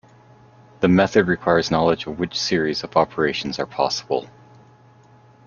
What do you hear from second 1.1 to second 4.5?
requires knowledge of which series of operations are possible.